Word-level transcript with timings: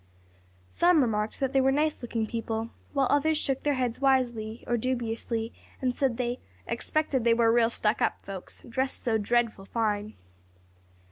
Some 0.67 1.03
remarked 1.03 1.39
that 1.39 1.53
they 1.53 1.61
were 1.61 1.71
nice 1.71 2.01
looking 2.01 2.25
people; 2.25 2.71
while 2.91 3.05
others 3.11 3.37
shook 3.37 3.61
their 3.61 3.75
heads 3.75 4.01
wisely, 4.01 4.63
or 4.65 4.75
dubiously, 4.75 5.53
and 5.79 5.93
said 5.95 6.17
they 6.17 6.39
"expected 6.65 7.23
they 7.23 7.35
were 7.35 7.51
real 7.53 7.69
stuck 7.69 8.01
up 8.01 8.15
folks; 8.25 8.63
dressed 8.67 9.03
so 9.03 9.19
dreadful 9.19 9.65
fine." 9.65 10.15